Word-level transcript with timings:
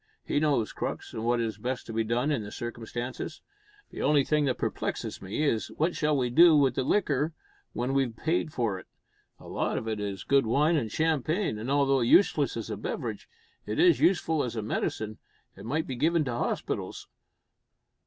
He 0.25 0.39
knows 0.39 0.73
Crux, 0.73 1.13
and 1.13 1.23
what 1.23 1.39
is 1.39 1.59
best 1.59 1.85
to 1.85 1.93
be 1.93 2.03
done 2.03 2.31
in 2.31 2.41
the 2.41 2.51
circumstances. 2.51 3.41
The 3.91 4.01
only 4.01 4.23
thing 4.23 4.45
that 4.45 4.57
perplexes 4.57 5.21
me, 5.21 5.43
is 5.43 5.67
what 5.77 5.95
shall 5.95 6.17
we 6.17 6.31
do 6.31 6.57
with 6.57 6.73
the 6.73 6.81
liquor 6.83 7.33
when 7.73 7.93
we've 7.93 8.15
paid 8.17 8.51
for 8.51 8.79
it? 8.79 8.87
A 9.39 9.47
lot 9.47 9.77
of 9.77 9.87
it 9.87 9.99
is 9.99 10.23
good 10.23 10.47
wine 10.47 10.75
and 10.75 10.91
champagne, 10.91 11.59
and, 11.59 11.69
although 11.69 12.01
useless 12.01 12.57
as 12.57 12.71
a 12.71 12.77
beverage, 12.77 13.29
it 13.67 13.79
is 13.79 13.99
useful 13.99 14.43
as 14.43 14.55
a 14.55 14.63
medicine, 14.63 15.19
and 15.55 15.67
might 15.67 15.85
be 15.85 15.95
given 15.95 16.25
to 16.25 16.31
hospitals." 16.31 17.07